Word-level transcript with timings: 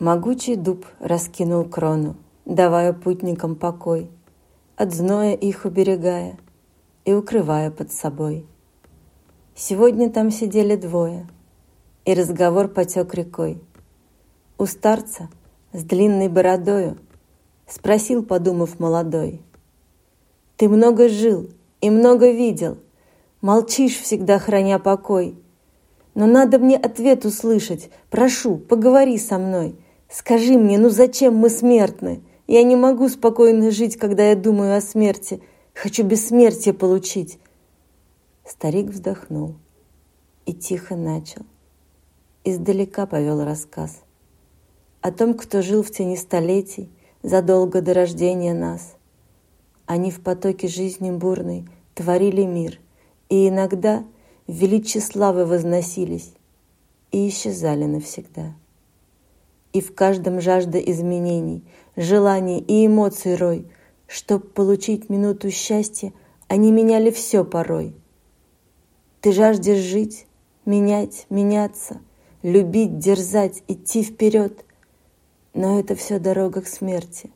Могучий 0.00 0.56
дуб 0.56 0.86
раскинул 0.98 1.64
крону, 1.64 2.16
давая 2.44 2.92
путникам 2.92 3.54
покой, 3.54 4.10
от 4.74 4.92
зноя 4.92 5.34
их 5.34 5.64
уберегая 5.64 6.36
и 7.04 7.12
укрывая 7.12 7.70
под 7.70 7.92
собой. 7.92 8.44
Сегодня 9.54 10.10
там 10.10 10.32
сидели 10.32 10.74
двое, 10.74 11.28
и 12.04 12.12
разговор 12.12 12.66
потек 12.66 13.14
рекой. 13.14 13.62
У 14.58 14.66
старца 14.66 15.28
с 15.72 15.84
длинной 15.84 16.28
бородою 16.28 16.98
спросил, 17.68 18.24
подумав 18.24 18.80
молодой, 18.80 19.42
«Ты 20.56 20.68
много 20.68 21.08
жил 21.08 21.50
и 21.80 21.88
много 21.88 22.32
видел, 22.32 22.78
молчишь 23.40 24.00
всегда, 24.00 24.40
храня 24.40 24.80
покой, 24.80 25.38
но 26.16 26.26
надо 26.26 26.58
мне 26.58 26.76
ответ 26.76 27.24
услышать, 27.24 27.90
прошу, 28.10 28.58
поговори 28.58 29.18
со 29.18 29.38
мной, 29.38 29.76
скажи 30.08 30.58
мне, 30.58 30.78
ну 30.78 30.88
зачем 30.88 31.36
мы 31.36 31.50
смертны?» 31.50 32.22
Я 32.46 32.62
не 32.62 32.76
могу 32.76 33.08
спокойно 33.08 33.70
жить, 33.70 33.96
когда 33.96 34.28
я 34.28 34.36
думаю 34.36 34.76
о 34.76 34.80
смерти. 34.80 35.40
Хочу 35.72 36.04
бессмертие 36.04 36.74
получить. 36.74 37.38
Старик 38.44 38.90
вздохнул 38.90 39.54
и 40.44 40.52
тихо 40.52 40.94
начал. 40.94 41.42
Издалека 42.44 43.06
повел 43.06 43.42
рассказ 43.42 44.02
о 45.00 45.10
том, 45.10 45.34
кто 45.34 45.62
жил 45.62 45.82
в 45.82 45.90
тени 45.90 46.16
столетий 46.16 46.90
задолго 47.22 47.80
до 47.80 47.94
рождения 47.94 48.52
нас. 48.52 48.94
Они 49.86 50.10
в 50.10 50.20
потоке 50.20 50.68
жизни 50.68 51.10
бурной 51.10 51.66
творили 51.94 52.42
мир, 52.42 52.78
и 53.30 53.48
иногда 53.48 54.04
в 54.46 54.52
величие 54.52 55.02
славы 55.02 55.46
возносились 55.46 56.34
и 57.10 57.28
исчезали 57.28 57.84
навсегда. 57.84 58.54
И 59.74 59.82
в 59.82 59.94
каждом 59.94 60.40
жажда 60.40 60.78
изменений, 60.78 61.62
желаний 61.96 62.60
и 62.60 62.86
эмоций 62.86 63.36
рой, 63.36 63.66
Чтоб 64.06 64.52
получить 64.52 65.10
минуту 65.10 65.50
счастья, 65.50 66.12
они 66.48 66.72
меняли 66.72 67.10
все 67.10 67.44
порой. 67.44 67.94
Ты 69.20 69.32
жаждешь 69.32 69.78
жить, 69.78 70.26
менять, 70.64 71.26
меняться, 71.30 72.00
любить, 72.42 72.98
дерзать, 72.98 73.62
идти 73.66 74.02
вперед. 74.02 74.64
Но 75.52 75.80
это 75.80 75.94
все 75.94 76.18
дорога 76.18 76.60
к 76.60 76.66
смерти. 76.66 77.30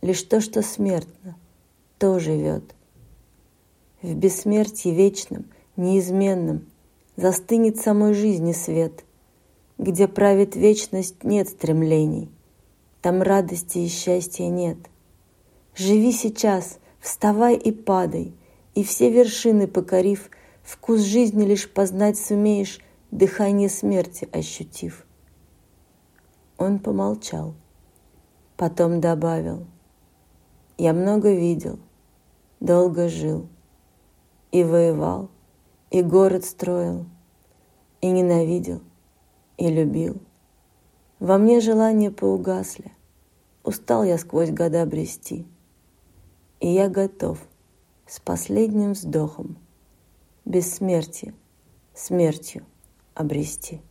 Лишь 0.00 0.22
то, 0.22 0.40
что 0.40 0.62
смертно, 0.62 1.36
то 1.98 2.18
живет. 2.18 2.74
В 4.00 4.14
бессмертии 4.14 4.88
вечном, 4.88 5.44
неизменном 5.76 6.66
Застынет 7.16 7.76
самой 7.76 8.14
жизни 8.14 8.52
свет, 8.52 9.04
Где 9.80 10.06
правит 10.08 10.56
вечность, 10.56 11.24
нет 11.24 11.48
стремлений— 11.48 12.28
там 13.00 13.22
радости 13.22 13.78
и 13.78 13.88
счастья 13.88 14.44
нет. 14.48 14.76
Живи 15.74 16.12
сейчас, 16.12 16.78
вставай 17.00 17.56
и 17.56 17.72
падай, 17.72 18.34
и 18.74 18.84
все 18.84 19.10
вершины 19.10 19.66
покорив, 19.66 20.28
вкус 20.62 21.00
жизни 21.00 21.44
лишь 21.46 21.70
познать 21.70 22.18
сумеешь, 22.18 22.80
дыхание 23.10 23.70
смерти 23.70 24.28
ощутив. 24.32 25.06
Он 26.58 26.78
помолчал, 26.78 27.54
потом 28.58 29.00
добавил, 29.00 29.66
я 30.76 30.92
много 30.92 31.32
видел, 31.32 31.78
долго 32.60 33.08
жил, 33.08 33.48
и 34.52 34.62
воевал, 34.62 35.30
и 35.90 36.02
город 36.02 36.44
строил, 36.44 37.06
и 38.02 38.10
ненавидел, 38.10 38.82
и 39.60 39.68
любил— 39.68 40.20
во 41.20 41.36
мне 41.36 41.60
желания 41.60 42.10
поугасли, 42.10 42.92
Устал 43.62 44.04
я 44.04 44.16
сквозь 44.16 44.50
года 44.50 44.86
брести, 44.86 45.46
И 46.60 46.68
я 46.68 46.88
готов 46.88 47.38
с 48.06 48.20
последним 48.20 48.92
вздохом 48.92 49.58
Бессмертие 50.46 51.34
смертью 51.92 52.64
обрести. 53.12 53.82